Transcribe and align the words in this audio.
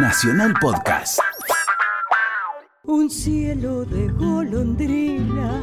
Nacional 0.00 0.54
Podcast. 0.60 1.18
Un 2.84 3.10
cielo 3.10 3.84
de 3.84 4.06
golondrinas 4.12 5.56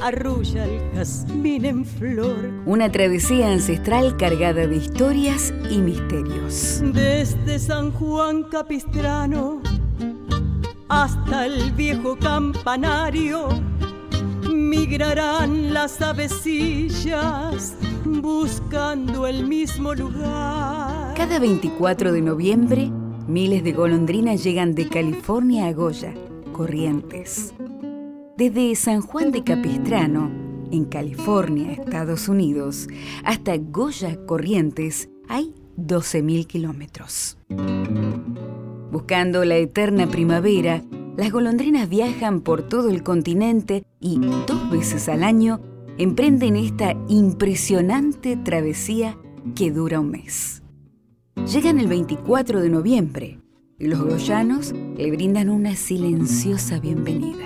arrulla 0.00 0.64
el 0.64 0.80
jazmín 0.94 1.64
en 1.64 1.84
flor. 1.84 2.50
Una 2.64 2.92
travesía 2.92 3.50
ancestral 3.50 4.16
cargada 4.16 4.68
de 4.68 4.76
historias 4.76 5.52
y 5.68 5.78
misterios. 5.78 6.80
Desde 6.80 7.58
San 7.58 7.90
Juan 7.90 8.44
Capistrano 8.44 9.62
hasta 10.88 11.46
el 11.46 11.72
viejo 11.72 12.16
campanario 12.16 13.48
migrarán 14.48 15.74
las 15.74 16.00
avecillas 16.00 17.74
buscando 18.04 19.26
el 19.26 19.44
mismo 19.44 19.92
lugar. 19.92 21.14
Cada 21.16 21.40
24 21.40 22.12
de 22.12 22.22
noviembre, 22.22 22.92
miles 23.28 23.62
de 23.62 23.72
golondrinas 23.72 24.42
llegan 24.42 24.74
de 24.74 24.88
California 24.88 25.66
a 25.66 25.72
Goya, 25.72 26.14
Corrientes. 26.52 27.52
Desde 28.36 28.74
San 28.74 29.02
Juan 29.02 29.30
de 29.30 29.44
Capistrano, 29.44 30.30
en 30.72 30.86
California, 30.86 31.72
Estados 31.72 32.28
Unidos, 32.28 32.88
hasta 33.24 33.56
Goya, 33.58 34.18
Corrientes, 34.24 35.10
hay 35.28 35.54
12.000 35.76 36.46
kilómetros. 36.46 37.36
Buscando 38.90 39.44
la 39.44 39.56
eterna 39.56 40.08
primavera, 40.08 40.82
las 41.16 41.30
golondrinas 41.30 41.88
viajan 41.88 42.40
por 42.40 42.62
todo 42.62 42.88
el 42.88 43.02
continente 43.02 43.84
y 44.00 44.18
dos 44.46 44.70
veces 44.70 45.08
al 45.08 45.22
año 45.22 45.60
emprenden 45.98 46.56
esta 46.56 46.94
impresionante 47.08 48.36
travesía 48.36 49.18
que 49.54 49.70
dura 49.70 50.00
un 50.00 50.12
mes. 50.12 50.62
Llegan 51.46 51.78
el 51.78 51.88
24 51.88 52.60
de 52.60 52.68
noviembre 52.70 53.38
y 53.78 53.86
los 53.86 54.00
goyanos 54.00 54.72
le 54.72 55.10
brindan 55.10 55.48
una 55.48 55.72
silenciosa 55.72 56.80
bienvenida. 56.80 57.44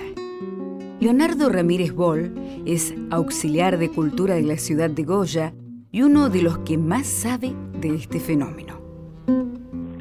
Leonardo 0.99 1.49
Ramírez 1.49 1.93
Boll 1.93 2.33
es 2.65 2.95
auxiliar 3.11 3.77
de 3.77 3.89
cultura 3.89 4.35
de 4.35 4.43
la 4.43 4.57
ciudad 4.57 4.89
de 4.89 5.03
Goya 5.03 5.53
y 5.91 6.01
uno 6.01 6.29
de 6.29 6.41
los 6.41 6.59
que 6.59 6.77
más 6.77 7.07
sabe 7.07 7.53
de 7.79 7.95
este 7.95 8.19
fenómeno. 8.19 8.79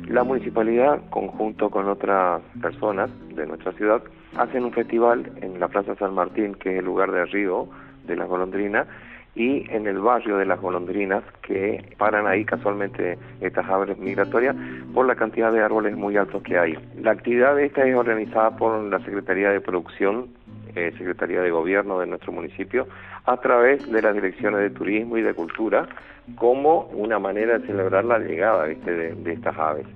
La 0.08 0.24
municipalidad, 0.24 1.02
conjunto 1.10 1.70
con 1.70 1.88
otras 1.88 2.42
personas 2.60 3.10
de 3.34 3.46
nuestra 3.46 3.72
ciudad, 3.72 4.02
hacen 4.36 4.64
un 4.64 4.72
festival 4.72 5.32
en 5.40 5.58
la 5.58 5.68
Plaza 5.68 5.94
San 5.96 6.14
Martín, 6.14 6.54
que 6.54 6.72
es 6.72 6.78
el 6.78 6.84
lugar 6.84 7.10
de 7.10 7.22
arribo 7.22 7.68
de 8.06 8.16
las 8.16 8.28
golondrinas, 8.28 8.86
y 9.34 9.64
en 9.70 9.86
el 9.86 9.98
barrio 9.98 10.36
de 10.36 10.46
las 10.46 10.60
golondrinas, 10.60 11.22
que 11.42 11.84
paran 11.96 12.26
ahí 12.26 12.44
casualmente 12.44 13.18
estas 13.40 13.68
aves 13.68 13.96
migratorias 13.98 14.54
por 14.92 15.06
la 15.06 15.14
cantidad 15.14 15.52
de 15.52 15.60
árboles 15.60 15.96
muy 15.96 16.16
altos 16.16 16.42
que 16.42 16.58
hay. 16.58 16.76
La 17.00 17.12
actividad 17.12 17.58
esta 17.58 17.86
es 17.86 17.96
organizada 17.96 18.56
por 18.56 18.82
la 18.84 18.98
Secretaría 19.00 19.50
de 19.50 19.60
Producción, 19.60 20.28
eh, 20.74 20.92
Secretaría 20.98 21.40
de 21.40 21.50
Gobierno 21.50 21.98
de 21.98 22.06
nuestro 22.06 22.32
municipio, 22.32 22.86
a 23.24 23.36
través 23.38 23.90
de 23.90 24.02
las 24.02 24.14
direcciones 24.14 24.60
de 24.60 24.70
turismo 24.70 25.16
y 25.16 25.22
de 25.22 25.32
cultura, 25.32 25.88
como 26.36 26.82
una 26.92 27.18
manera 27.18 27.58
de 27.58 27.66
celebrar 27.66 28.04
la 28.04 28.18
llegada 28.18 28.66
De, 28.66 29.14
de 29.14 29.32
estas 29.32 29.58
aves 29.58 29.86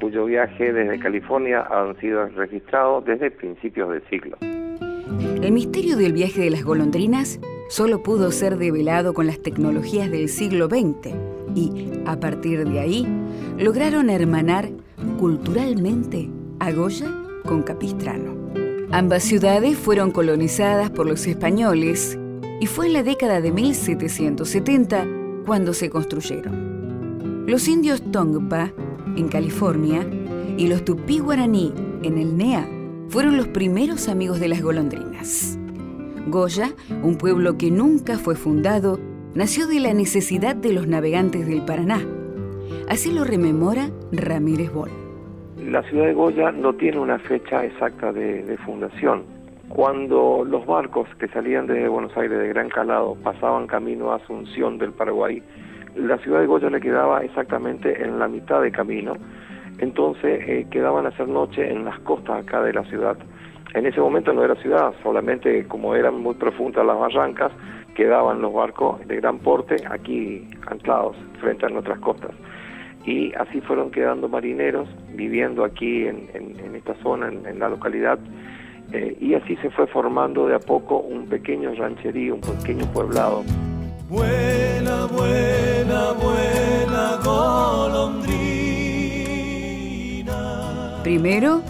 cuyo 0.00 0.26
viaje 0.26 0.72
desde 0.72 0.98
California 0.98 1.66
han 1.70 1.98
sido 2.00 2.26
registrados 2.28 3.04
desde 3.04 3.30
principios 3.30 3.90
del 3.90 4.02
siglo. 4.08 4.36
El 4.40 5.52
misterio 5.52 5.96
del 5.96 6.12
viaje 6.12 6.42
de 6.42 6.50
las 6.50 6.64
golondrinas 6.64 7.40
solo 7.68 8.02
pudo 8.02 8.32
ser 8.32 8.58
develado 8.58 9.14
con 9.14 9.26
las 9.26 9.38
tecnologías 9.38 10.10
del 10.10 10.28
siglo 10.28 10.68
XX 10.68 11.14
y, 11.54 11.92
a 12.06 12.18
partir 12.20 12.68
de 12.68 12.80
ahí, 12.80 13.06
lograron 13.58 14.10
hermanar 14.10 14.70
culturalmente 15.18 16.30
a 16.58 16.72
Goya 16.72 17.12
con 17.44 17.62
Capistrano. 17.62 18.34
Ambas 18.90 19.24
ciudades 19.24 19.76
fueron 19.76 20.10
colonizadas 20.10 20.90
por 20.90 21.06
los 21.06 21.26
españoles 21.26 22.18
y 22.60 22.66
fue 22.66 22.86
en 22.86 22.92
la 22.92 23.02
década 23.02 23.40
de 23.40 23.52
1770 23.52 25.06
cuando 25.44 25.72
se 25.74 25.90
construyeron. 25.90 27.46
Los 27.46 27.68
indios 27.68 28.02
Tongpa 28.10 28.72
en 29.16 29.28
California, 29.28 30.06
y 30.56 30.68
los 30.68 30.84
tupí 30.84 31.18
guaraní 31.18 31.72
en 32.02 32.18
el 32.18 32.36
NEA 32.36 32.68
fueron 33.08 33.36
los 33.36 33.48
primeros 33.48 34.08
amigos 34.08 34.40
de 34.40 34.48
las 34.48 34.62
golondrinas. 34.62 35.58
Goya, 36.26 36.70
un 37.04 37.18
pueblo 37.18 37.56
que 37.56 37.70
nunca 37.70 38.16
fue 38.16 38.34
fundado, 38.34 38.98
nació 39.34 39.68
de 39.68 39.78
la 39.78 39.94
necesidad 39.94 40.56
de 40.56 40.72
los 40.72 40.88
navegantes 40.88 41.46
del 41.46 41.64
Paraná. 41.64 42.00
Así 42.88 43.12
lo 43.12 43.22
rememora 43.22 43.90
Ramírez 44.10 44.72
Bol. 44.72 44.90
La 45.64 45.84
ciudad 45.84 46.06
de 46.06 46.14
Goya 46.14 46.50
no 46.50 46.72
tiene 46.74 46.98
una 46.98 47.20
fecha 47.20 47.64
exacta 47.64 48.12
de, 48.12 48.58
fundación. 48.64 49.22
Cuando 49.68 50.44
los 50.44 50.66
barcos 50.66 51.08
que 51.20 51.28
salían 51.28 51.68
desde 51.68 51.86
Buenos 51.86 52.16
Aires 52.16 52.40
de 52.40 52.48
Gran 52.48 52.70
Calado 52.70 53.16
pasaban 53.22 53.68
camino 53.68 54.10
a 54.10 54.16
Asunción 54.16 54.78
del 54.78 54.92
Paraguay, 54.92 55.40
la 55.94 56.18
ciudad 56.18 56.40
de 56.40 56.46
Goya 56.46 56.70
le 56.70 56.80
quedaba 56.80 57.22
exactamente 57.22 58.02
en 58.02 58.18
la 58.18 58.26
mitad 58.26 58.62
de 58.62 58.72
camino, 58.72 59.14
entonces 59.78 60.40
eh, 60.48 60.66
quedaban 60.72 61.06
a 61.06 61.10
hacer 61.10 61.28
noche 61.28 61.70
en 61.70 61.84
las 61.84 62.00
costas 62.00 62.42
acá 62.42 62.62
de 62.62 62.72
la 62.72 62.84
ciudad. 62.84 63.16
En 63.74 63.86
ese 63.86 64.00
momento 64.00 64.32
no 64.32 64.44
era 64.44 64.54
ciudad, 64.56 64.94
solamente 65.02 65.66
como 65.66 65.94
eran 65.94 66.20
muy 66.20 66.34
profundas 66.34 66.86
las 66.86 66.98
barrancas, 66.98 67.52
quedaban 67.94 68.40
los 68.40 68.52
barcos 68.52 69.06
de 69.06 69.16
gran 69.16 69.38
porte 69.38 69.76
aquí 69.90 70.46
anclados 70.66 71.16
frente 71.40 71.66
a 71.66 71.68
nuestras 71.68 71.98
costas. 71.98 72.30
Y 73.04 73.32
así 73.34 73.60
fueron 73.60 73.90
quedando 73.90 74.28
marineros 74.28 74.88
viviendo 75.14 75.64
aquí 75.64 76.06
en, 76.06 76.74
esta 76.74 76.94
zona, 77.02 77.28
en, 77.28 77.58
la 77.58 77.68
localidad, 77.68 78.18
eh, 78.92 79.16
y 79.20 79.34
así 79.34 79.56
se 79.56 79.70
fue 79.70 79.86
formando 79.86 80.46
de 80.46 80.54
a 80.54 80.60
poco 80.60 80.98
un 80.98 81.26
pequeño 81.26 81.74
rancherío, 81.74 82.34
un 82.34 82.40
pequeño 82.40 82.84
poblado. 82.92 83.44
Buena, 84.08 85.06
buena, 85.06 86.12
buena 86.12 87.18
golondrina. 87.24 88.36
Primero 91.02 91.62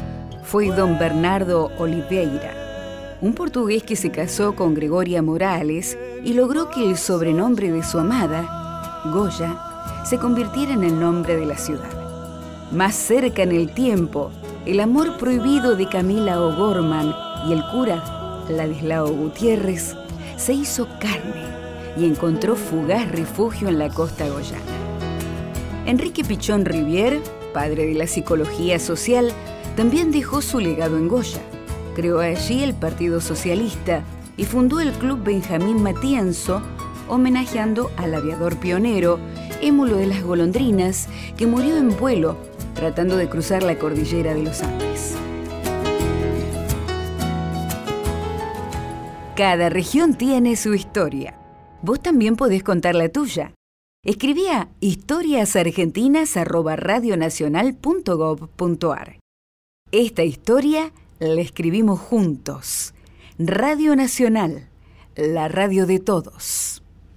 fue 0.46 0.68
don 0.68 0.96
Bernardo 0.96 1.72
Oliveira, 1.76 3.18
un 3.20 3.34
portugués 3.34 3.82
que 3.82 3.96
se 3.96 4.12
casó 4.12 4.54
con 4.54 4.74
Gregoria 4.74 5.20
Morales 5.20 5.98
y 6.22 6.34
logró 6.34 6.70
que 6.70 6.88
el 6.88 6.96
sobrenombre 6.96 7.72
de 7.72 7.82
su 7.82 7.98
amada, 7.98 9.02
Goya, 9.12 9.58
se 10.04 10.18
convirtiera 10.18 10.72
en 10.72 10.84
el 10.84 11.00
nombre 11.00 11.34
de 11.36 11.46
la 11.46 11.58
ciudad. 11.58 11.90
Más 12.70 12.94
cerca 12.94 13.42
en 13.42 13.50
el 13.50 13.72
tiempo, 13.72 14.30
el 14.66 14.78
amor 14.78 15.16
prohibido 15.18 15.74
de 15.74 15.88
Camila 15.88 16.40
O'Gorman 16.40 17.12
y 17.48 17.52
el 17.52 17.64
cura 17.72 18.44
Ladislao 18.48 19.08
Gutiérrez 19.08 19.96
se 20.36 20.52
hizo 20.52 20.86
carne 21.00 21.44
y 21.96 22.04
encontró 22.04 22.54
fugaz 22.54 23.10
refugio 23.10 23.68
en 23.68 23.80
la 23.80 23.88
costa 23.88 24.28
goyana. 24.28 24.62
Enrique 25.86 26.22
Pichón 26.22 26.64
Rivier, 26.64 27.20
padre 27.52 27.86
de 27.86 27.94
la 27.94 28.06
psicología 28.06 28.78
social, 28.78 29.32
también 29.76 30.10
dejó 30.10 30.42
su 30.42 30.58
legado 30.58 30.96
en 30.96 31.08
Goya. 31.08 31.40
Creó 31.94 32.20
allí 32.20 32.62
el 32.62 32.74
Partido 32.74 33.20
Socialista 33.20 34.02
y 34.36 34.44
fundó 34.44 34.80
el 34.80 34.92
Club 34.92 35.22
Benjamín 35.22 35.82
Matienzo, 35.82 36.62
homenajeando 37.08 37.90
al 37.96 38.14
aviador 38.14 38.56
pionero, 38.56 39.20
émulo 39.62 39.96
de 39.96 40.06
las 40.06 40.22
golondrinas, 40.22 41.08
que 41.36 41.46
murió 41.46 41.76
en 41.76 41.96
vuelo 41.96 42.36
tratando 42.74 43.16
de 43.16 43.28
cruzar 43.28 43.62
la 43.62 43.78
cordillera 43.78 44.34
de 44.34 44.42
los 44.42 44.62
Andes. 44.62 45.14
Cada 49.36 49.68
región 49.68 50.14
tiene 50.14 50.56
su 50.56 50.74
historia 50.74 51.38
vos 51.86 52.00
también 52.00 52.36
podés 52.36 52.62
contar 52.64 52.94
la 52.96 53.08
tuya. 53.08 53.54
Escribí 54.04 54.46
a. 54.48 54.68
Esta 59.98 60.24
historia 60.24 60.92
la 61.20 61.40
escribimos 61.40 61.98
juntos. 61.98 62.92
Radio 63.38 63.96
Nacional, 63.96 64.68
la 65.16 65.48
radio 65.48 65.86
de 65.86 66.00
todos. 66.00 66.82